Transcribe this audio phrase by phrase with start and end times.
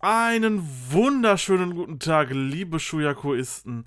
[0.00, 3.84] Einen wunderschönen guten Tag, liebe Shuyakuisten.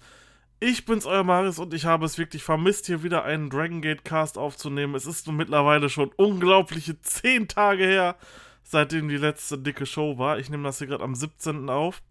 [0.60, 4.04] Ich bin's, euer Maris, und ich habe es wirklich vermisst, hier wieder einen Dragon Gate
[4.04, 4.94] Cast aufzunehmen.
[4.96, 8.18] Es ist nun mittlerweile schon unglaubliche 10 Tage her,
[8.62, 10.38] seitdem die letzte dicke Show war.
[10.38, 11.70] Ich nehme das hier gerade am 17.
[11.70, 12.02] auf.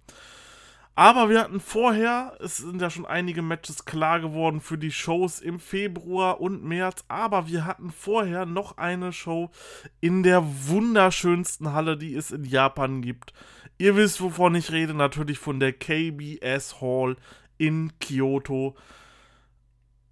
[0.95, 5.41] Aber wir hatten vorher, es sind ja schon einige Matches klar geworden für die Shows
[5.41, 9.51] im Februar und März, aber wir hatten vorher noch eine Show
[10.01, 13.35] in der wunderschönsten Halle, die es in Japan gibt.
[13.81, 17.17] Ihr wisst, wovon ich rede, natürlich von der KBS Hall
[17.57, 18.77] in Kyoto.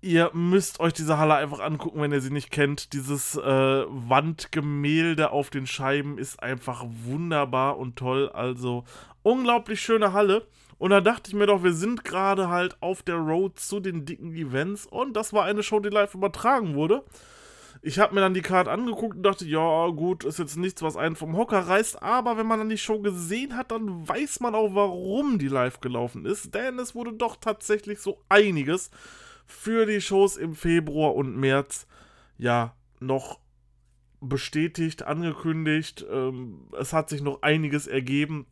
[0.01, 2.95] Ihr müsst euch diese Halle einfach angucken, wenn ihr sie nicht kennt.
[2.95, 3.43] Dieses äh,
[3.87, 8.31] Wandgemälde auf den Scheiben ist einfach wunderbar und toll.
[8.31, 8.85] Also
[9.23, 10.47] unglaublich schöne Halle.
[10.79, 14.07] Und da dachte ich mir doch, wir sind gerade halt auf der Road zu den
[14.07, 14.87] dicken Events.
[14.87, 17.05] Und das war eine Show, die live übertragen wurde.
[17.83, 20.97] Ich habe mir dann die Karte angeguckt und dachte, ja, gut, ist jetzt nichts, was
[20.97, 24.55] einen vom Hocker reißt, aber wenn man dann die Show gesehen hat, dann weiß man
[24.55, 28.91] auch, warum die live gelaufen ist, denn es wurde doch tatsächlich so einiges
[29.47, 31.87] für die Shows im Februar und März,
[32.37, 33.41] ja, noch
[34.21, 36.05] bestätigt, angekündigt.
[36.11, 38.47] Ähm, es hat sich noch einiges ergeben.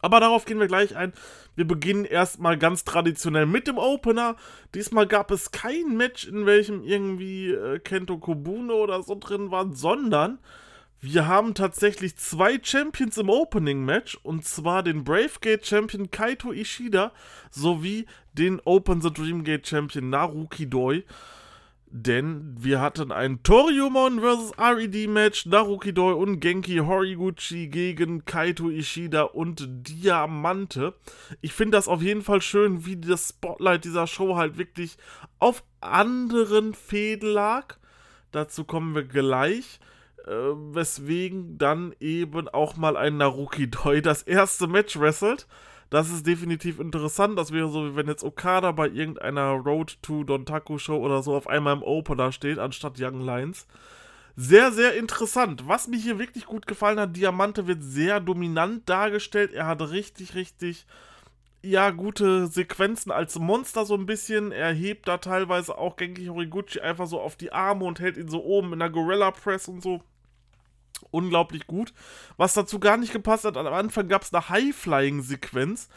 [0.00, 1.12] Aber darauf gehen wir gleich ein.
[1.56, 4.36] Wir beginnen erstmal ganz traditionell mit dem Opener.
[4.74, 9.74] Diesmal gab es kein Match, in welchem irgendwie äh, Kento Kobune oder so drin waren,
[9.74, 10.38] sondern
[11.00, 14.18] wir haben tatsächlich zwei Champions im Opening-Match.
[14.22, 17.12] Und zwar den Bravegate-Champion Kaito Ishida
[17.50, 21.04] sowie den Open the Dreamgate Champion Naruki Doi.
[21.90, 24.52] Denn wir hatten ein Toriumon vs.
[24.58, 30.94] RED-Match, Naruki Doi und Genki Horiguchi gegen Kaito Ishida und Diamante.
[31.40, 34.98] Ich finde das auf jeden Fall schön, wie das Spotlight dieser Show halt wirklich
[35.38, 37.76] auf anderen Fäden lag.
[38.32, 39.80] Dazu kommen wir gleich.
[40.26, 40.32] Äh,
[40.74, 45.46] weswegen dann eben auch mal ein Naruki Doi das erste Match wrestelt.
[45.90, 47.38] Das ist definitiv interessant.
[47.38, 51.34] Das wäre so, wie wenn jetzt Okada bei irgendeiner Road to Dontaku Show oder so
[51.34, 53.66] auf einmal im Opener steht, anstatt Young Lions.
[54.36, 55.66] Sehr, sehr interessant.
[55.66, 59.52] Was mir hier wirklich gut gefallen hat, Diamante wird sehr dominant dargestellt.
[59.52, 60.86] Er hat richtig, richtig,
[61.62, 64.52] ja, gute Sequenzen als Monster so ein bisschen.
[64.52, 68.28] Er hebt da teilweise auch Genki Horiguchi einfach so auf die Arme und hält ihn
[68.28, 70.02] so oben in der Gorilla Press und so
[71.10, 71.92] unglaublich gut.
[72.36, 75.88] Was dazu gar nicht gepasst hat, am Anfang gab es eine High-Flying-Sequenz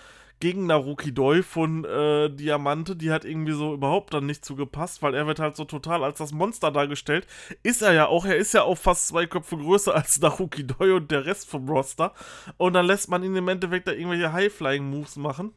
[0.41, 5.13] gegen Naruki Doi von äh, Diamante, die hat irgendwie so überhaupt dann nicht zugepasst, weil
[5.13, 7.27] er wird halt so total als das Monster dargestellt.
[7.63, 10.93] Ist er ja auch, er ist ja auch fast zwei Köpfe größer als Naruki Doi
[10.95, 12.13] und der Rest vom Roster.
[12.57, 15.53] Und dann lässt man ihn im Endeffekt da irgendwelche High-Flying-Moves machen.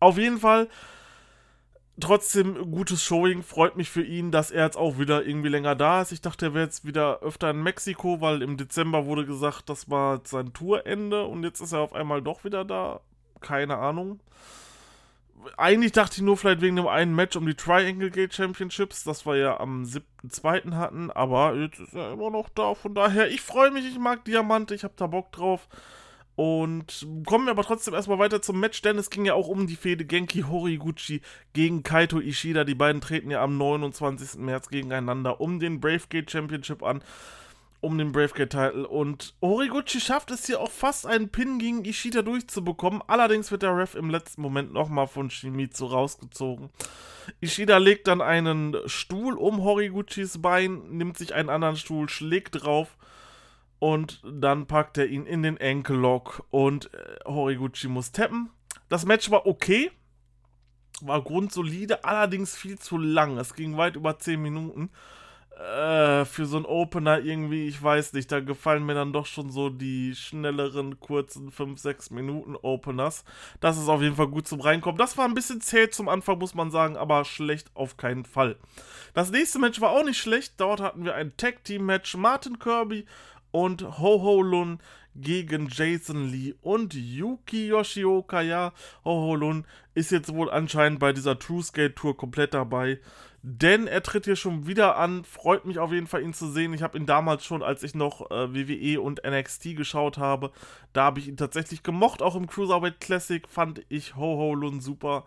[0.00, 0.68] Auf jeden Fall
[2.00, 3.42] trotzdem gutes Showing.
[3.42, 6.12] Freut mich für ihn, dass er jetzt auch wieder irgendwie länger da ist.
[6.12, 9.90] Ich dachte, er wäre jetzt wieder öfter in Mexiko, weil im Dezember wurde gesagt, das
[9.90, 13.00] war sein Tourende und jetzt ist er auf einmal doch wieder da.
[13.40, 14.20] Keine Ahnung.
[15.56, 19.24] Eigentlich dachte ich nur vielleicht wegen dem einen Match um die Triangle Gate Championships, das
[19.24, 20.74] wir ja am 7.2.
[20.74, 22.74] hatten, aber jetzt ist er immer noch da.
[22.74, 25.68] Von daher, ich freue mich, ich mag Diamante, ich habe da Bock drauf.
[26.38, 29.66] Und kommen wir aber trotzdem erstmal weiter zum Match, denn es ging ja auch um
[29.66, 31.20] die Fehde Genki Horiguchi
[31.52, 32.62] gegen Kaito Ishida.
[32.62, 34.38] Die beiden treten ja am 29.
[34.38, 37.02] März gegeneinander um den Bravegate Championship an,
[37.80, 38.84] um den Bravegate-Titel.
[38.84, 43.02] Und Horiguchi schafft es hier auch fast einen Pin gegen Ishida durchzubekommen.
[43.08, 46.70] Allerdings wird der Ref im letzten Moment nochmal von Shimizu rausgezogen.
[47.40, 52.96] Ishida legt dann einen Stuhl um Horiguchis Bein, nimmt sich einen anderen Stuhl, schlägt drauf
[53.78, 58.50] und dann packt er ihn in den Enkellock und äh, Horiguchi muss tappen.
[58.88, 59.90] Das Match war okay,
[61.00, 63.38] war grundsolide, allerdings viel zu lang.
[63.38, 64.90] Es ging weit über 10 Minuten.
[65.58, 69.50] Äh, für so einen Opener irgendwie, ich weiß nicht, da gefallen mir dann doch schon
[69.50, 73.24] so die schnelleren, kurzen 5-6 Minuten Openers.
[73.58, 74.98] Das ist auf jeden Fall gut zum Reinkommen.
[74.98, 78.56] Das war ein bisschen zäh zum Anfang, muss man sagen, aber schlecht auf keinen Fall.
[79.14, 80.54] Das nächste Match war auch nicht schlecht.
[80.58, 82.16] Dort hatten wir ein Tag-Team-Match.
[82.16, 83.04] Martin Kirby
[83.50, 84.78] und Ho-Ho Lun
[85.14, 88.40] gegen Jason Lee und Yuki Yoshioka.
[88.40, 88.72] Ja,
[89.04, 93.00] Ho-Ho Lun ist jetzt wohl anscheinend bei dieser True Skate Tour komplett dabei.
[93.42, 95.24] Denn er tritt hier schon wieder an.
[95.24, 96.74] Freut mich auf jeden Fall, ihn zu sehen.
[96.74, 100.50] Ich habe ihn damals schon, als ich noch äh, WWE und NXT geschaut habe,
[100.92, 102.20] da habe ich ihn tatsächlich gemocht.
[102.20, 105.24] Auch im Cruiserweight Classic fand ich Ho-Ho Lun super.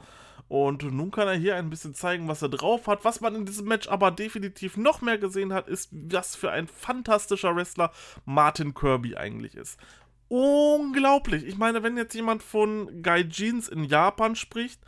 [0.51, 3.05] Und nun kann er hier ein bisschen zeigen, was er drauf hat.
[3.05, 6.67] Was man in diesem Match aber definitiv noch mehr gesehen hat, ist, was für ein
[6.67, 7.93] fantastischer Wrestler
[8.25, 9.79] Martin Kirby eigentlich ist.
[10.27, 11.45] Unglaublich.
[11.45, 14.81] Ich meine, wenn jetzt jemand von Gaijins in Japan spricht,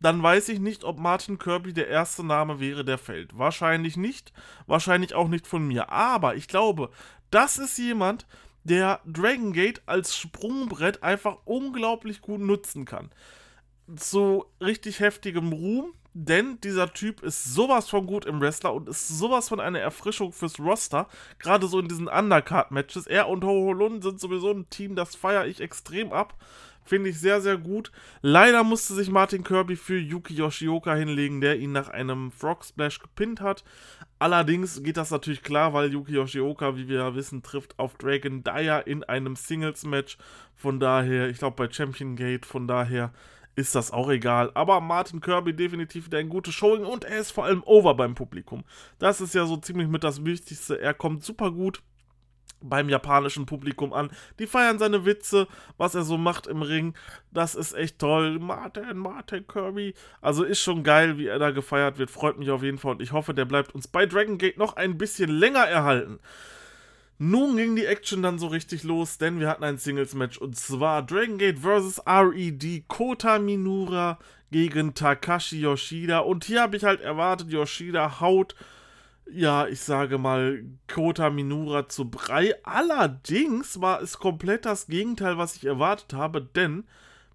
[0.00, 3.38] dann weiß ich nicht, ob Martin Kirby der erste Name wäre, der fällt.
[3.38, 4.34] Wahrscheinlich nicht.
[4.66, 5.88] Wahrscheinlich auch nicht von mir.
[5.88, 6.90] Aber ich glaube,
[7.30, 8.26] das ist jemand,
[8.64, 13.10] der Dragon Gate als Sprungbrett einfach unglaublich gut nutzen kann.
[13.94, 19.06] Zu richtig heftigem Ruhm, denn dieser Typ ist sowas von gut im Wrestler und ist
[19.06, 21.08] sowas von eine Erfrischung fürs Roster.
[21.38, 23.06] Gerade so in diesen Undercard-Matches.
[23.06, 26.34] Er und Ho Ho Lun sind sowieso ein Team, das feiere ich extrem ab.
[26.86, 27.90] Finde ich sehr, sehr gut.
[28.22, 33.00] Leider musste sich Martin Kirby für Yuki Yoshioka hinlegen, der ihn nach einem Frog Splash
[33.00, 33.64] gepinnt hat.
[34.20, 38.42] Allerdings geht das natürlich klar, weil Yuki Yoshioka, wie wir ja wissen, trifft auf Dragon
[38.42, 40.16] Dyer in einem Singles-Match.
[40.54, 43.12] Von daher, ich glaube bei Champion Gate, von daher
[43.56, 44.52] ist das auch egal.
[44.54, 48.14] Aber Martin Kirby definitiv wieder ein gutes Showing und er ist vor allem over beim
[48.14, 48.64] Publikum.
[48.98, 50.80] Das ist ja so ziemlich mit das Wichtigste.
[50.80, 51.82] Er kommt super gut
[52.60, 54.10] beim japanischen Publikum an.
[54.38, 56.94] Die feiern seine Witze, was er so macht im Ring.
[57.32, 58.38] Das ist echt toll.
[58.38, 59.94] Martin, Martin Kirby.
[60.20, 62.10] Also ist schon geil, wie er da gefeiert wird.
[62.10, 64.76] Freut mich auf jeden Fall und ich hoffe, der bleibt uns bei Dragon Gate noch
[64.76, 66.18] ein bisschen länger erhalten.
[67.18, 71.02] Nun ging die Action dann so richtig los, denn wir hatten ein Singles-Match und zwar
[71.02, 72.02] Dragon Gate vs.
[72.06, 74.18] RED Kota Minura
[74.50, 76.18] gegen Takashi Yoshida.
[76.18, 78.54] Und hier habe ich halt erwartet, Yoshida haut
[79.30, 82.54] ja, ich sage mal, Kota Minura zu Brei.
[82.64, 86.84] Allerdings war es komplett das Gegenteil, was ich erwartet habe, denn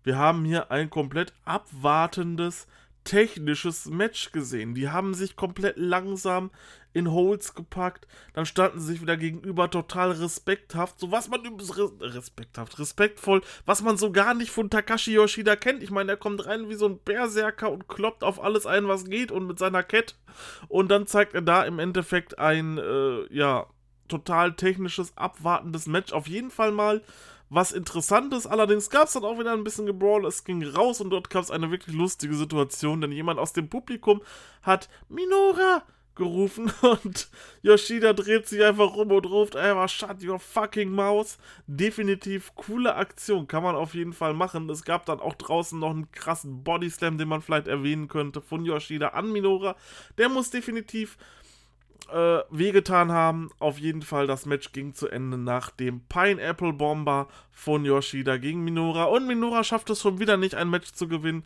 [0.03, 2.67] wir haben hier ein komplett abwartendes
[3.03, 4.73] technisches Match gesehen.
[4.73, 6.51] Die haben sich komplett langsam
[6.93, 11.41] in Holes gepackt, dann standen sie sich wieder gegenüber total respekthaft, so was man
[12.01, 15.83] respekthaft, respektvoll, was man so gar nicht von Takashi Yoshida kennt.
[15.83, 19.05] Ich meine, er kommt rein wie so ein Berserker und kloppt auf alles ein, was
[19.05, 20.15] geht und mit seiner Kette
[20.67, 23.67] und dann zeigt er da im Endeffekt ein, äh, ja,
[24.07, 26.11] total technisches, abwartendes Match.
[26.11, 27.01] Auf jeden Fall mal
[27.49, 28.47] was Interessantes.
[28.47, 30.25] Allerdings gab es dann auch wieder ein bisschen Gebrawl.
[30.25, 33.69] Es ging raus und dort gab es eine wirklich lustige Situation, denn jemand aus dem
[33.69, 34.21] Publikum
[34.61, 35.83] hat Minora
[36.15, 37.29] gerufen und
[37.61, 41.37] Yoshida dreht sich einfach rum und ruft einfach shut your fucking mouse.
[41.67, 44.69] Definitiv coole Aktion, kann man auf jeden Fall machen.
[44.69, 48.65] Es gab dann auch draußen noch einen krassen Bodyslam, den man vielleicht erwähnen könnte von
[48.65, 49.75] Yoshida an Minora.
[50.17, 51.17] Der muss definitiv
[52.11, 53.49] äh, wehgetan haben.
[53.59, 58.63] Auf jeden Fall, das Match ging zu Ende nach dem Pineapple Bomber von Yoshida gegen
[58.63, 61.43] Minora und Minora schafft es schon wieder nicht, ein Match zu gewinnen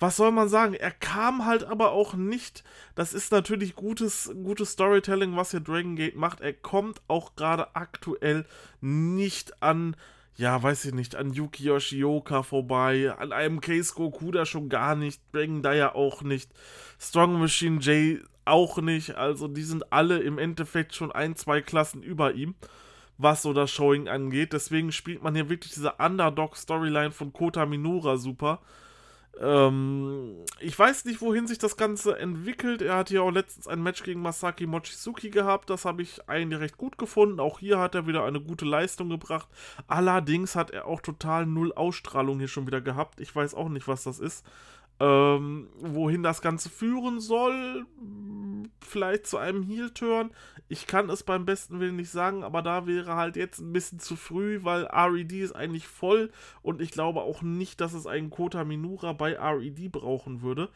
[0.00, 0.74] was soll man sagen?
[0.74, 2.64] Er kam halt aber auch nicht.
[2.94, 6.40] Das ist natürlich gutes, gutes Storytelling, was hier Dragon Gate macht.
[6.40, 8.46] Er kommt auch gerade aktuell
[8.80, 9.94] nicht an,
[10.36, 15.20] ja, weiß ich nicht, an Yuki Yoshioka vorbei, an einem Case Gokuda schon gar nicht,
[15.32, 16.50] Dragon Dyer auch nicht,
[16.98, 19.16] Strong Machine J auch nicht.
[19.16, 22.54] Also die sind alle im Endeffekt schon ein, zwei Klassen über ihm
[23.22, 24.54] was so das Showing angeht.
[24.54, 28.60] Deswegen spielt man hier wirklich diese Underdog-Storyline von Kota Minora super.
[29.40, 32.82] Ähm, ich weiß nicht, wohin sich das Ganze entwickelt.
[32.82, 35.70] Er hat ja auch letztens ein Match gegen Masaki Mochizuki gehabt.
[35.70, 37.40] Das habe ich eigentlich recht gut gefunden.
[37.40, 39.48] Auch hier hat er wieder eine gute Leistung gebracht.
[39.88, 43.20] Allerdings hat er auch total null Ausstrahlung hier schon wieder gehabt.
[43.20, 44.44] Ich weiß auch nicht, was das ist.
[45.00, 47.86] Ähm, wohin das Ganze führen soll,
[48.86, 50.30] vielleicht zu einem Heel-Turn.
[50.68, 53.98] Ich kann es beim besten Willen nicht sagen, aber da wäre halt jetzt ein bisschen
[53.98, 56.30] zu früh, weil RED ist eigentlich voll
[56.62, 60.68] und ich glaube auch nicht, dass es einen Kota Minura bei RED brauchen würde.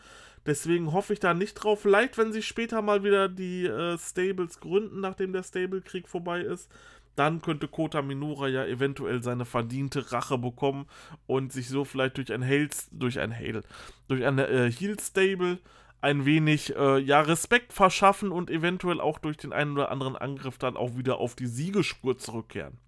[0.46, 1.80] Deswegen hoffe ich da nicht drauf.
[1.80, 6.70] Vielleicht, wenn sie später mal wieder die äh, Stables gründen, nachdem der Stable-Krieg vorbei ist,
[7.16, 10.86] dann könnte Kota Minura ja eventuell seine verdiente Rache bekommen
[11.26, 13.62] und sich so vielleicht durch ein Hail, durch ein Hail,
[14.08, 15.58] durch eine äh, Heal Stable
[16.00, 20.58] ein wenig äh, ja Respekt verschaffen und eventuell auch durch den einen oder anderen Angriff
[20.58, 22.78] dann auch wieder auf die Siegespur zurückkehren.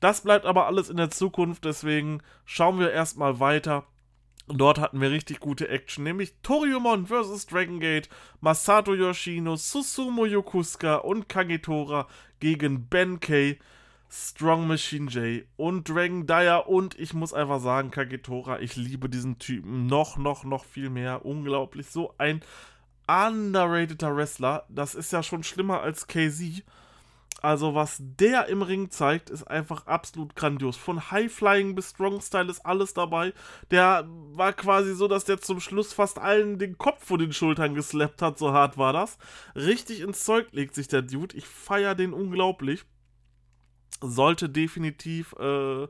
[0.00, 3.86] Das bleibt aber alles in der Zukunft, deswegen schauen wir erstmal weiter
[4.48, 7.46] Dort hatten wir richtig gute Action, nämlich Toriumon vs.
[7.46, 8.08] Dragon Gate,
[8.40, 12.06] Masato Yoshino, Susumu Yokusuka und Kagetora
[12.40, 13.58] gegen Benkei,
[14.08, 19.38] Strong Machine J und Dragon Dyer und ich muss einfach sagen, Kagetora, ich liebe diesen
[19.38, 21.24] Typen noch, noch, noch viel mehr.
[21.24, 22.42] Unglaublich, so ein
[23.08, 24.64] underrateder Wrestler.
[24.68, 26.64] Das ist ja schon schlimmer als KZ.
[27.42, 30.76] Also, was der im Ring zeigt, ist einfach absolut grandios.
[30.76, 33.34] Von High Flying bis Strong Style ist alles dabei.
[33.70, 37.74] Der war quasi so, dass der zum Schluss fast allen den Kopf vor den Schultern
[37.74, 39.18] geslappt hat, so hart war das.
[39.54, 41.36] Richtig ins Zeug legt sich der Dude.
[41.36, 42.84] Ich feiere den unglaublich.
[44.00, 45.86] Sollte definitiv äh,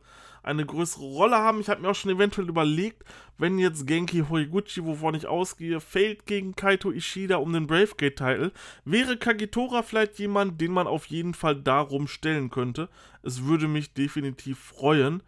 [0.47, 1.61] eine größere Rolle haben.
[1.61, 3.05] Ich habe mir auch schon eventuell überlegt,
[3.39, 8.53] wenn jetzt Genki Horiguchi, wovon ich ausgehe, fällt gegen Kaito Ishida um den Bravegate-Titel,
[8.85, 12.89] wäre Kagitora vielleicht jemand, den man auf jeden Fall darum stellen könnte.
[13.23, 15.23] Es würde mich definitiv freuen.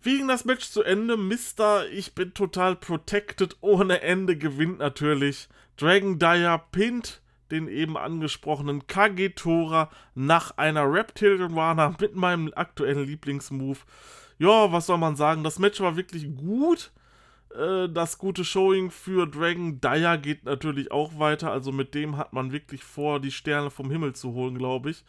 [0.00, 1.16] Wie ging das Match zu Ende?
[1.16, 5.48] Mister, ich bin total protected ohne Ende, gewinnt natürlich.
[5.76, 7.20] Dragon Dyer pinnt
[7.50, 13.84] den eben angesprochenen Kagetora nach einer Reptilianer mit meinem aktuellen Lieblingsmove.
[14.38, 15.44] Ja, was soll man sagen?
[15.44, 16.92] Das Match war wirklich gut.
[17.54, 21.50] Äh, das gute Showing für Dragon Dyer geht natürlich auch weiter.
[21.50, 25.04] Also mit dem hat man wirklich vor, die Sterne vom Himmel zu holen, glaube ich.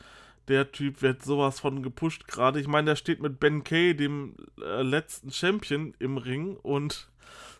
[0.47, 2.59] Der Typ wird sowas von gepusht gerade.
[2.59, 7.07] Ich meine, der steht mit Ben Kay, dem äh, letzten Champion, im Ring und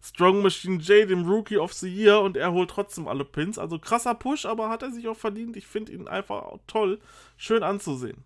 [0.02, 3.58] Strong Machine J, dem Rookie of the Year, und er holt trotzdem alle Pins.
[3.58, 5.58] Also krasser Push, aber hat er sich auch verdient.
[5.58, 7.00] Ich finde ihn einfach toll,
[7.38, 8.24] schön anzusehen.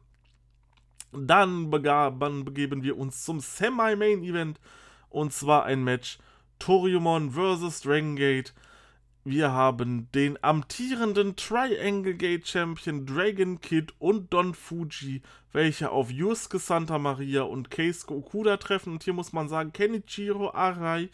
[1.12, 4.60] Dann, begeben wir uns zum Semi-Main-Event
[5.10, 6.18] und zwar ein Match
[6.60, 7.82] Toriumon vs.
[7.82, 8.54] Dragon Gate.
[9.26, 15.22] Wir haben den amtierenden Triangle Gate Champion Dragon Kid und Don Fuji,
[15.54, 18.94] welche auf Yusuke Santa Maria und Keisuke Okuda treffen.
[18.94, 21.10] Und hier muss man sagen, Kenichiro Arai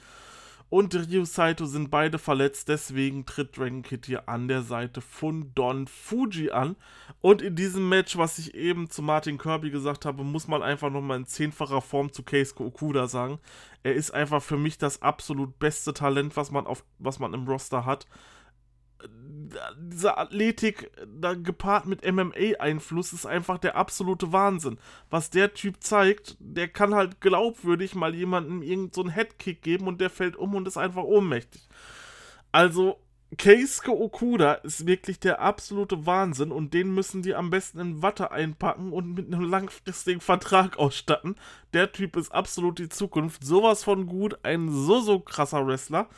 [0.69, 5.51] und Ryu Saito sind beide verletzt, deswegen tritt Dragon Kid hier an der Seite von
[5.55, 6.75] Don Fuji an.
[7.21, 10.91] Und in diesem Match, was ich eben zu Martin Kirby gesagt habe, muss man einfach
[10.91, 13.39] nochmal in zehnfacher Form zu Keisuke Okuda sagen.
[13.81, 17.47] Er ist einfach für mich das absolut beste Talent, was man, auf, was man im
[17.47, 18.05] Roster hat
[19.77, 24.77] diese Athletik da gepaart mit MMA-Einfluss ist einfach der absolute Wahnsinn.
[25.09, 30.01] Was der Typ zeigt, der kann halt glaubwürdig mal jemandem irgendeinen so Headkick geben und
[30.01, 31.67] der fällt um und ist einfach ohnmächtig.
[32.51, 32.99] Also,
[33.37, 38.31] Keisuke Okuda ist wirklich der absolute Wahnsinn und den müssen die am besten in Watte
[38.31, 41.35] einpacken und mit einem langfristigen Vertrag ausstatten.
[41.73, 43.43] Der Typ ist absolut die Zukunft.
[43.43, 46.09] Sowas von gut, ein so, so krasser Wrestler.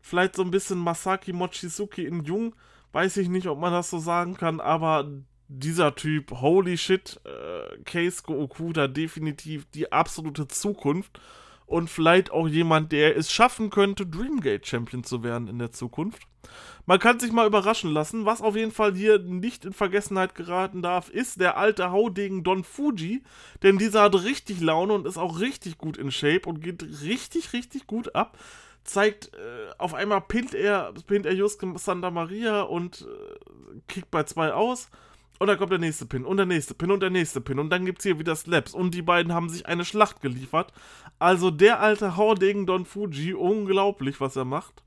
[0.00, 2.54] Vielleicht so ein bisschen Masaki Mochizuki in Jung.
[2.92, 5.08] Weiß ich nicht, ob man das so sagen kann, aber
[5.48, 11.20] dieser Typ, holy shit, äh, Keisuke Okuda, definitiv die absolute Zukunft.
[11.66, 16.22] Und vielleicht auch jemand, der es schaffen könnte, Dreamgate Champion zu werden in der Zukunft.
[16.84, 18.26] Man kann sich mal überraschen lassen.
[18.26, 22.64] Was auf jeden Fall hier nicht in Vergessenheit geraten darf, ist der alte Haudegen Don
[22.64, 23.22] Fuji.
[23.62, 27.52] Denn dieser hat richtig Laune und ist auch richtig gut in Shape und geht richtig,
[27.52, 28.36] richtig gut ab
[28.84, 34.24] zeigt, äh, auf einmal pinnt er, pinnt er Juske Santa Maria und äh, kickt bei
[34.24, 34.90] zwei aus.
[35.38, 37.58] Und dann kommt der nächste Pin und der nächste Pin und der nächste Pin.
[37.58, 38.74] Und dann gibt es hier wieder Slaps.
[38.74, 40.70] Und die beiden haben sich eine Schlacht geliefert.
[41.18, 44.82] Also der alte Haudegen Don Fuji, unglaublich, was er macht.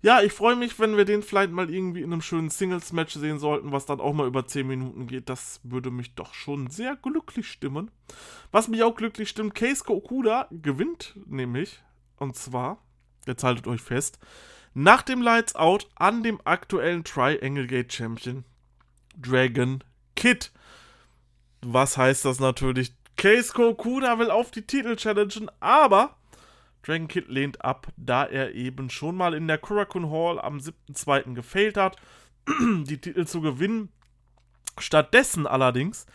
[0.00, 3.38] Ja, ich freue mich, wenn wir den vielleicht mal irgendwie in einem schönen Singles-Match sehen
[3.38, 5.28] sollten, was dann auch mal über 10 Minuten geht.
[5.28, 7.90] Das würde mich doch schon sehr glücklich stimmen.
[8.52, 11.82] Was mich auch glücklich stimmt, Keisuke Okuda gewinnt nämlich.
[12.16, 12.78] Und zwar
[13.26, 14.18] jetzt haltet euch fest,
[14.74, 18.44] nach dem Lights Out an dem aktuellen Triangle Gate Champion
[19.16, 19.82] Dragon
[20.16, 20.52] Kid.
[21.62, 22.92] Was heißt das natürlich?
[23.16, 26.16] Case Kokuda will auf die Titel challengen, aber
[26.82, 31.34] Dragon Kid lehnt ab, da er eben schon mal in der Kurakun Hall am 7.2.
[31.34, 31.96] gefailt hat,
[32.48, 33.90] die Titel zu gewinnen.
[34.78, 36.06] Stattdessen allerdings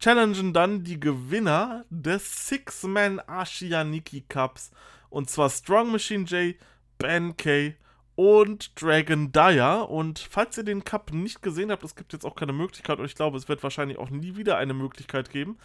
[0.00, 4.70] challengen dann die Gewinner des Six-Man Ashiyaniki Cups
[5.10, 6.56] und zwar Strong Machine J,
[6.98, 7.74] Ben K
[8.14, 9.88] und Dragon Dyer.
[9.88, 13.04] Und falls ihr den Cup nicht gesehen habt, es gibt jetzt auch keine Möglichkeit und
[13.04, 15.58] ich glaube, es wird wahrscheinlich auch nie wieder eine Möglichkeit geben.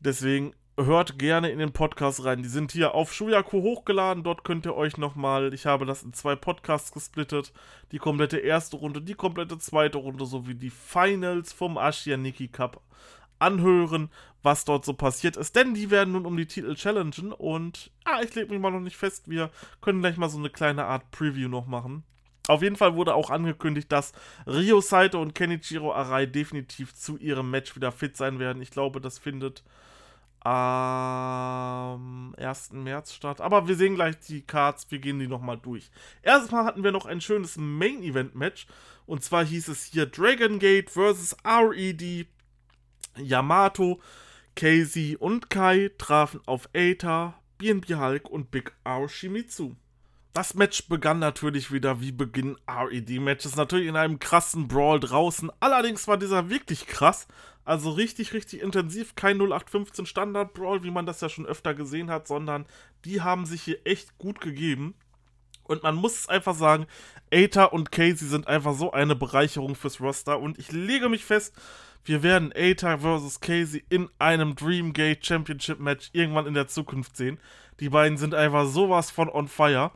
[0.00, 2.42] Deswegen hört gerne in den Podcast rein.
[2.42, 4.24] Die sind hier auf Shuyaku hochgeladen.
[4.24, 7.52] Dort könnt ihr euch nochmal, ich habe das in zwei Podcasts gesplittet,
[7.92, 12.80] die komplette erste Runde, die komplette zweite Runde sowie die Finals vom Ashiyaniki Cup
[13.42, 14.10] anhören,
[14.42, 15.54] was dort so passiert ist.
[15.56, 18.80] Denn die werden nun um die Titel challengen und ah, ich lege mich mal noch
[18.80, 19.28] nicht fest.
[19.28, 22.04] Wir können gleich mal so eine kleine Art Preview noch machen.
[22.48, 24.12] Auf jeden Fall wurde auch angekündigt, dass
[24.46, 28.62] Ryo Saito und Kenichiro Arai definitiv zu ihrem Match wieder fit sein werden.
[28.62, 29.62] Ich glaube, das findet
[30.44, 32.72] am 1.
[32.72, 33.40] März statt.
[33.40, 35.90] Aber wir sehen gleich die Cards, wir gehen die nochmal durch.
[36.22, 38.66] Erstmal hatten wir noch ein schönes Main-Event-Match.
[39.06, 41.36] Und zwar hieß es hier Dragon Gate vs.
[41.44, 42.26] RED
[43.16, 44.00] Yamato,
[44.54, 49.76] Casey und Kai trafen auf Eita, BNB Hulk und Big R Shimizu.
[50.32, 55.50] Das Match begann natürlich wieder wie Beginn RED-Matches, natürlich in einem krassen Brawl draußen.
[55.60, 57.28] Allerdings war dieser wirklich krass,
[57.66, 59.14] also richtig, richtig intensiv.
[59.14, 62.64] Kein 0815 Standard-Brawl, wie man das ja schon öfter gesehen hat, sondern
[63.04, 64.94] die haben sich hier echt gut gegeben.
[65.64, 66.86] Und man muss es einfach sagen,
[67.32, 70.38] Eita und Casey sind einfach so eine Bereicherung fürs Roster.
[70.38, 71.54] Und ich lege mich fest,
[72.04, 73.40] wir werden Eita vs.
[73.40, 77.38] Casey in einem Dreamgate Championship Match irgendwann in der Zukunft sehen.
[77.80, 79.92] Die beiden sind einfach sowas von on fire.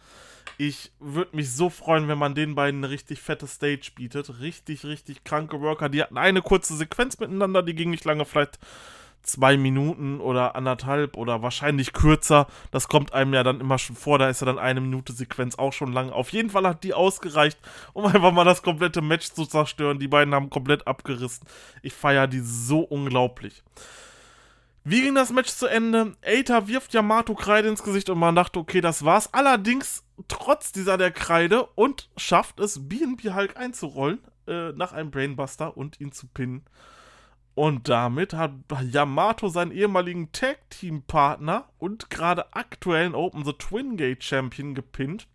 [0.59, 4.41] Ich würde mich so freuen, wenn man den beiden eine richtig fette Stage bietet.
[4.41, 5.89] Richtig, richtig kranke Worker.
[5.89, 8.59] Die hatten eine kurze Sequenz miteinander, die ging nicht lange, vielleicht
[9.27, 12.47] zwei Minuten oder anderthalb oder wahrscheinlich kürzer.
[12.71, 14.19] Das kommt einem ja dann immer schon vor.
[14.19, 16.11] Da ist ja dann eine Minute Sequenz auch schon lang.
[16.11, 17.59] Auf jeden Fall hat die ausgereicht,
[17.93, 19.99] um einfach mal das komplette Match zu zerstören.
[19.99, 21.47] Die beiden haben komplett abgerissen.
[21.83, 23.63] Ich feiere die so unglaublich.
[24.89, 26.15] Wie ging das Match zu Ende?
[26.25, 29.35] Eita wirft Yamato Kreide ins Gesicht und man dachte, okay, das war's.
[29.35, 35.77] Allerdings, trotz dieser der Kreide und schafft es, BNB Hulk einzurollen äh, nach einem Brainbuster
[35.77, 36.65] und ihn zu pinnen.
[37.57, 44.75] Und damit hat Yamato seinen ehemaligen Tag-Team-Partner und gerade aktuellen Open the Twin Gate Champion
[44.75, 45.27] gepinnt.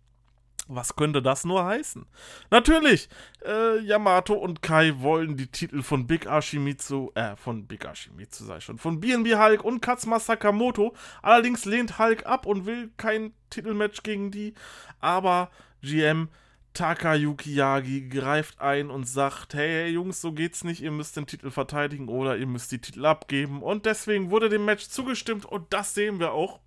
[0.68, 2.06] Was könnte das nur heißen?
[2.48, 3.08] Natürlich,
[3.44, 8.60] äh, Yamato und Kai wollen die Titel von Big Ashimitsu, äh, von Big Ashimitsu sei
[8.60, 10.94] schon, von BNB Hulk und Katsuma Sakamoto.
[11.22, 14.54] Allerdings lehnt Hulk ab und will kein Titelmatch gegen die.
[15.00, 15.50] Aber
[15.82, 16.28] GM
[16.74, 21.26] Takayuki Yagi greift ein und sagt, hey, hey, Jungs, so geht's nicht, ihr müsst den
[21.26, 23.62] Titel verteidigen oder ihr müsst die Titel abgeben.
[23.62, 26.60] Und deswegen wurde dem Match zugestimmt und das sehen wir auch.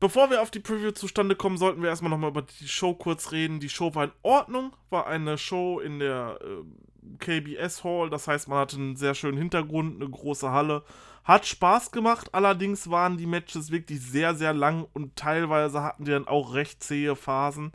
[0.00, 3.32] Bevor wir auf die Preview zustande kommen, sollten wir erstmal nochmal über die Show kurz
[3.32, 3.60] reden.
[3.60, 6.64] Die Show war in Ordnung, war eine Show in der äh,
[7.18, 10.82] KBS Hall, das heißt, man hatte einen sehr schönen Hintergrund, eine große Halle.
[11.22, 16.10] Hat Spaß gemacht, allerdings waren die Matches wirklich sehr, sehr lang und teilweise hatten die
[16.10, 17.72] dann auch recht zähe Phasen.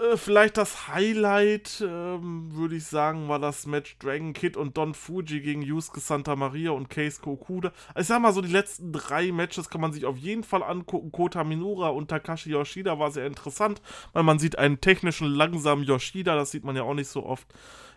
[0.00, 4.94] Äh, vielleicht das Highlight, ähm, würde ich sagen, war das Match Dragon Kid und Don
[4.94, 7.72] Fuji gegen Yusuke Santa Maria und Case Kokuda.
[7.96, 11.12] Ich sag mal so, die letzten drei Matches kann man sich auf jeden Fall angucken.
[11.12, 13.82] Kota Minura und Takashi Yoshida war sehr interessant,
[14.12, 17.46] weil man sieht einen technischen, langsamen Yoshida, das sieht man ja auch nicht so oft.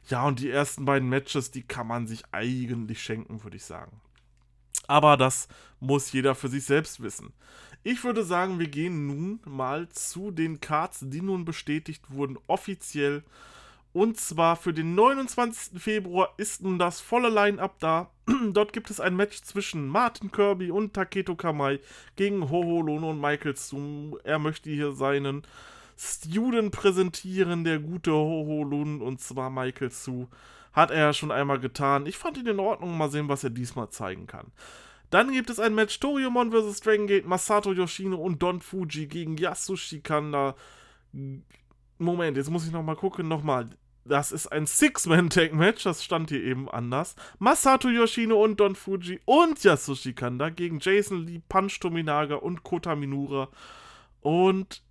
[0.08, 4.02] Ja, und die ersten beiden Matches, die kann man sich eigentlich schenken, würde ich sagen.
[4.88, 5.48] Aber das
[5.80, 7.34] muss jeder für sich selbst wissen.
[7.84, 13.24] Ich würde sagen, wir gehen nun mal zu den Cards, die nun bestätigt wurden, offiziell.
[13.94, 15.82] Und zwar für den 29.
[15.82, 18.10] Februar ist nun das volle Line-Up da.
[18.52, 21.80] Dort gibt es ein Match zwischen Martin Kirby und Taketo Kamai
[22.16, 24.18] gegen Hoho Lono und Michael Zoom.
[24.24, 25.44] Er möchte hier seinen
[25.96, 30.28] Student präsentieren, der gute Hoho Lun, und zwar Michael Su.
[30.76, 32.06] Hat er ja schon einmal getan.
[32.06, 32.98] Ich fand ihn in Ordnung.
[32.98, 34.52] Mal sehen, was er diesmal zeigen kann.
[35.10, 36.82] Dann gibt es ein Match Toriumon vs.
[36.82, 40.56] Dragon Gate, Masato Yoshino und Don Fuji gegen Yasushi Kanda.
[41.98, 43.28] Moment, jetzt muss ich nochmal gucken.
[43.28, 43.70] Nochmal.
[44.08, 47.16] Das ist ein Six-Man-Tag-Match, das stand hier eben anders.
[47.40, 52.96] Masato Yoshino und Don Fuji und Yasushi Kanda gegen Jason Lee, Punch Tominaga und Kota
[52.96, 53.50] Minura.
[54.22, 54.84] Und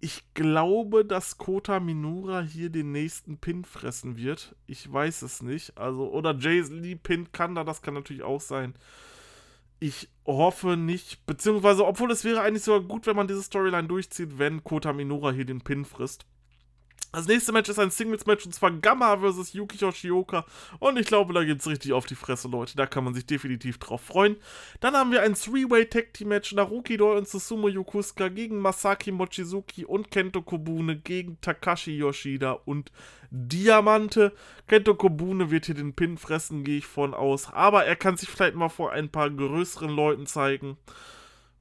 [0.00, 4.54] ich glaube, dass Kota Minura hier den nächsten Pin fressen wird.
[4.66, 5.76] Ich weiß es nicht.
[5.76, 8.74] Also, oder Jason Lee Pin Kanda, das kann natürlich auch sein
[9.80, 14.38] ich hoffe nicht, beziehungsweise, obwohl es wäre eigentlich sogar gut, wenn man diese Storyline durchzieht,
[14.38, 16.26] wenn Kota Minora hier den Pin frisst.
[17.10, 19.54] Das nächste Match ist ein Singles-Match und zwar Gamma vs.
[19.54, 20.44] Yuki Yoshioka.
[20.78, 22.76] Und ich glaube, da geht es richtig auf die Fresse, Leute.
[22.76, 24.36] Da kann man sich definitiv drauf freuen.
[24.80, 26.52] Dann haben wir ein Three-Way-Tag-Team-Match.
[26.52, 32.92] Naruki Doi und Susumu Yokusuka gegen Masaki Mochizuki und Kento Kobune gegen Takashi Yoshida und
[33.30, 34.34] Diamante.
[34.66, 37.50] Kento Kobune wird hier den Pin fressen, gehe ich von aus.
[37.50, 40.76] Aber er kann sich vielleicht mal vor ein paar größeren Leuten zeigen.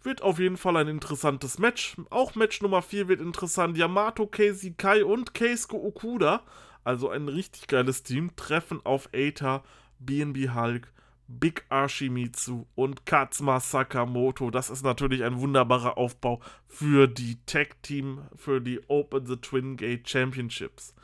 [0.07, 1.97] Wird auf jeden Fall ein interessantes Match.
[2.11, 3.75] Auch Match Nummer 4 wird interessant.
[3.75, 6.43] Yamato, Casey Kai und Keisuke Okuda,
[6.85, 9.65] also ein richtig geiles Team, treffen auf Eita,
[9.99, 10.93] BNB Hulk,
[11.27, 14.49] Big Ashimitsu und Katsuma Sakamoto.
[14.49, 16.39] Das ist natürlich ein wunderbarer Aufbau
[16.69, 20.95] für die Tag Team, für die Open the Twin Gate Championships.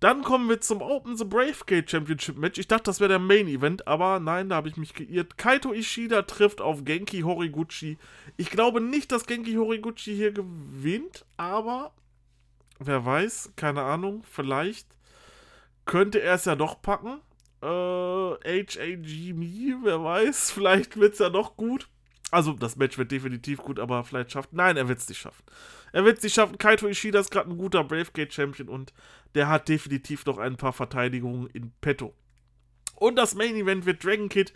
[0.00, 2.58] Dann kommen wir zum Open the Brave Gate Championship Match.
[2.58, 5.38] Ich dachte, das wäre der Main Event, aber nein, da habe ich mich geirrt.
[5.38, 7.96] Kaito Ishida trifft auf Genki Horiguchi.
[8.36, 11.92] Ich glaube nicht, dass Genki Horiguchi hier gewinnt, aber
[12.78, 14.86] wer weiß, keine Ahnung, vielleicht
[15.86, 17.20] könnte er es ja doch packen.
[17.62, 21.88] Äh, HAG Me, wer weiß, vielleicht wird es ja doch gut.
[22.30, 24.52] Also, das Match wird definitiv gut, aber vielleicht schafft.
[24.52, 25.44] Nein, er wird es nicht schaffen.
[25.92, 26.58] Er wird es nicht schaffen.
[26.58, 28.92] Kaito Ishida ist gerade ein guter Brave Gate Champion und
[29.34, 32.14] der hat definitiv noch ein paar Verteidigungen in petto.
[32.96, 34.52] Und das Main Event wird Dragon Kid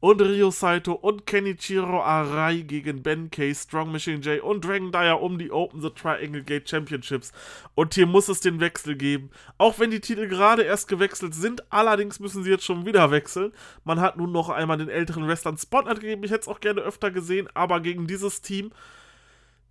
[0.00, 5.22] und Ryo Saito und Kenichiro Arai gegen Ben K, Strong Machine J und Dragon Dyer
[5.22, 7.32] um die Open the Triangle Gate Championships.
[7.74, 9.30] Und hier muss es den Wechsel geben.
[9.56, 13.52] Auch wenn die Titel gerade erst gewechselt sind, allerdings müssen sie jetzt schon wieder wechseln.
[13.84, 16.24] Man hat nun noch einmal den älteren Wrestlern Spotlight gegeben.
[16.24, 18.72] Ich hätte es auch gerne öfter gesehen, aber gegen dieses Team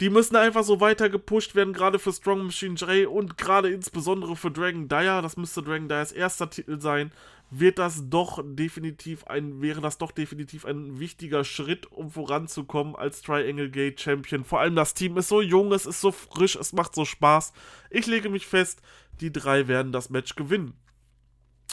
[0.04, 4.36] die müssen einfach so weiter gepusht werden, gerade für Strong Machine J und gerade insbesondere
[4.36, 5.22] für Dragon Dyer.
[5.22, 7.14] Das müsste Dragon Dyers erster Titel sein.
[7.50, 13.22] Wird das doch definitiv ein, wäre das doch definitiv ein wichtiger Schritt, um voranzukommen als
[13.22, 14.44] Triangle Gate Champion.
[14.44, 17.54] Vor allem das Team ist so jung, es ist so frisch, es macht so Spaß.
[17.90, 18.82] Ich lege mich fest,
[19.22, 20.74] die drei werden das Match gewinnen.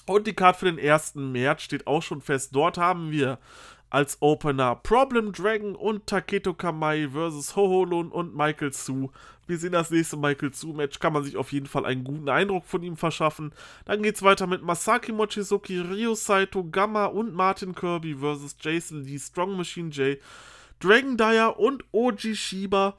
[0.07, 1.17] Und die Card für den 1.
[1.17, 2.55] März steht auch schon fest.
[2.55, 3.41] Dort haben wir
[3.91, 9.11] als Opener Problem Dragon und Taketo Kamai versus Hoholun und Michael Su.
[9.47, 12.65] Wir sehen das nächste Michael Su-Match, kann man sich auf jeden Fall einen guten Eindruck
[12.65, 13.53] von ihm verschaffen.
[13.85, 19.19] Dann geht's weiter mit Masaki Mochizuki, Ryo Saito, Gamma und Martin Kirby versus Jason Lee,
[19.19, 20.19] Strong Machine J,
[20.79, 22.97] Dragon Dyer und Oji Shiba.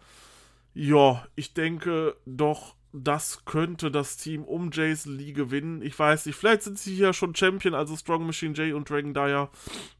[0.74, 5.82] Ja, ich denke doch, das könnte das Team um Jason Lee gewinnen.
[5.82, 9.14] Ich weiß nicht, vielleicht sind sie hier schon Champion, also Strong Machine J und Dragon
[9.14, 9.50] Dyer.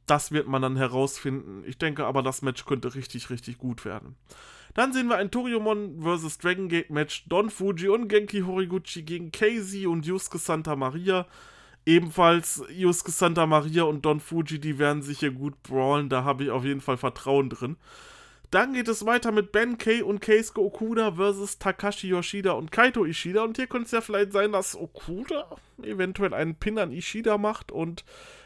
[0.08, 1.64] Das wird man dann herausfinden.
[1.66, 4.16] Ich denke aber, das Match könnte richtig, richtig gut werden.
[4.74, 6.38] Dann sehen wir ein Toriumon vs.
[6.38, 7.26] Dragon Gate Match.
[7.28, 11.28] Don Fuji und Genki Horiguchi gegen Casey und Yusuke Santa Maria.
[11.86, 16.10] Ebenfalls Yusuke Santa Maria und Don Fuji, die werden sich hier gut brawlen.
[16.10, 17.78] Da habe ich auf jeden Fall Vertrauen drin.
[18.52, 23.06] Dann geht es weiter mit Ben Kay und Keisuke Okuda versus Takashi Yoshida und Kaito
[23.06, 23.44] Ishida.
[23.44, 27.72] Und hier könnte es ja vielleicht sein, dass Okuda eventuell einen Pin an Ishida macht
[27.72, 28.04] und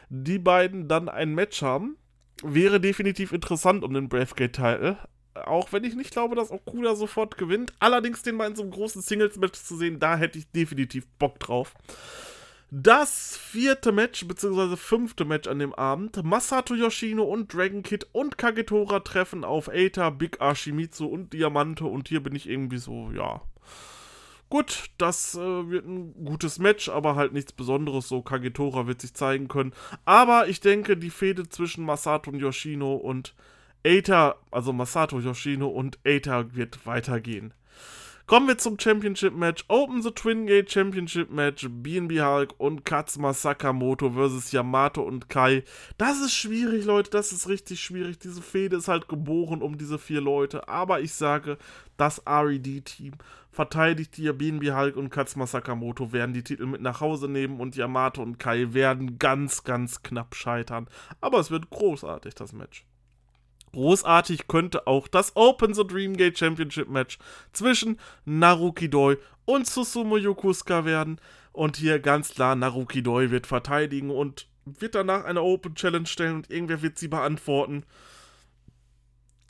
[0.08, 1.96] die beiden dann ein Match haben.
[2.44, 4.96] Wäre definitiv interessant um den Bravegate-Title.
[5.34, 7.72] Auch wenn ich nicht glaube, dass Okuda sofort gewinnt.
[7.80, 11.40] Allerdings den mal in so einem großen Singles-Match zu sehen, da hätte ich definitiv Bock
[11.40, 11.74] drauf.
[12.78, 16.22] Das vierte Match, beziehungsweise fünfte Match an dem Abend.
[16.22, 21.86] Masato Yoshino und Dragon Kid und Kagetora treffen auf Eita, Big Ashimitsu und Diamante.
[21.86, 23.40] Und hier bin ich irgendwie so, ja.
[24.50, 28.08] Gut, das äh, wird ein gutes Match, aber halt nichts Besonderes.
[28.08, 29.72] So, Kagetora wird sich zeigen können.
[30.04, 33.34] Aber ich denke, die Fehde zwischen Masato und Yoshino und
[33.86, 37.54] Eita, also Masato Yoshino und Eita wird weitergehen.
[38.26, 39.64] Kommen wir zum Championship Match.
[39.68, 41.64] Open the Twin Gate Championship Match.
[41.70, 45.62] BNB Hulk und Katsuma Sakamoto versus Yamato und Kai.
[45.96, 47.08] Das ist schwierig, Leute.
[47.10, 48.18] Das ist richtig schwierig.
[48.18, 50.68] Diese Fehde ist halt geboren um diese vier Leute.
[50.68, 51.56] Aber ich sage,
[51.96, 53.12] das RED-Team
[53.52, 57.76] verteidigt hier BNB Hulk und Katsuma Sakamoto werden die Titel mit nach Hause nehmen und
[57.76, 60.88] Yamato und Kai werden ganz, ganz knapp scheitern.
[61.20, 62.84] Aber es wird großartig, das Match.
[63.76, 67.18] Großartig könnte auch das Open the Dreamgate Championship Match
[67.52, 71.20] zwischen Naruki Doi und Susumu Yokusuka werden.
[71.52, 76.36] Und hier ganz klar, Naruki Doi wird verteidigen und wird danach eine Open Challenge stellen
[76.36, 77.84] und irgendwer wird sie beantworten.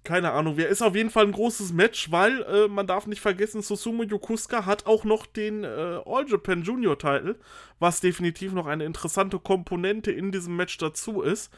[0.02, 3.20] Keine Ahnung, wer ist auf jeden Fall ein großes Match, weil äh, man darf nicht
[3.20, 7.36] vergessen, Susumu Yokusuka hat auch noch den äh, All Japan Junior Title,
[7.78, 11.52] was definitiv noch eine interessante Komponente in diesem Match dazu ist.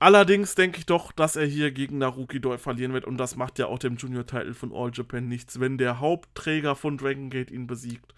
[0.00, 3.58] Allerdings denke ich doch, dass er hier gegen Naruki Doi verlieren wird und das macht
[3.58, 7.66] ja auch dem Junior-Title von All Japan nichts, wenn der Hauptträger von Dragon Gate ihn
[7.66, 8.14] besiegt.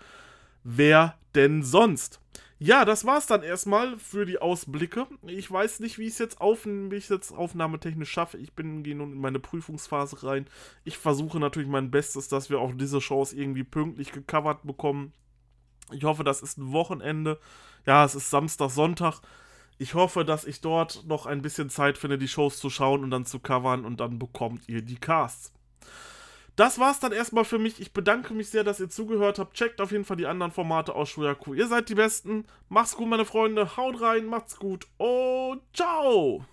[0.62, 2.21] Wer denn sonst?
[2.59, 5.07] Ja, das war's dann erstmal für die Ausblicke.
[5.27, 8.37] Ich weiß nicht, wie ich es jetzt, auf, jetzt aufnahmetechnisch schaffe.
[8.37, 10.47] Ich bin gehe nun in meine Prüfungsphase rein.
[10.85, 15.14] Ich versuche natürlich mein Bestes, dass wir auch diese Shows irgendwie pünktlich gecovert bekommen.
[15.90, 17.38] Ich hoffe, das ist ein Wochenende.
[17.87, 19.23] Ja, es ist Samstag, Sonntag.
[19.81, 23.11] Ich hoffe, dass ich dort noch ein bisschen Zeit finde, die Shows zu schauen und
[23.11, 25.55] dann zu covern und dann bekommt ihr die Casts.
[26.55, 27.81] Das war's dann erstmal für mich.
[27.81, 29.57] Ich bedanke mich sehr, dass ihr zugehört habt.
[29.57, 31.55] Checkt auf jeden Fall die anderen Formate aus Shuyaku.
[31.55, 32.45] Ihr seid die Besten.
[32.69, 33.79] Macht's gut, meine Freunde.
[33.79, 36.45] Haut rein, macht's gut und ciao!